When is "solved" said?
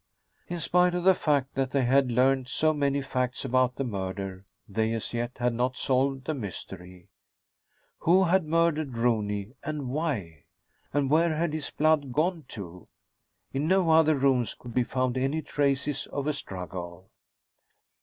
5.77-6.25